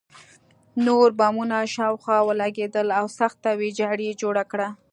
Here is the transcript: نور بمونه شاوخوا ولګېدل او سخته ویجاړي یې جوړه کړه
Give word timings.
نور 0.85 1.07
بمونه 1.19 1.57
شاوخوا 1.75 2.17
ولګېدل 2.27 2.87
او 2.99 3.05
سخته 3.19 3.49
ویجاړي 3.59 4.05
یې 4.09 4.17
جوړه 4.21 4.43
کړه 4.51 4.69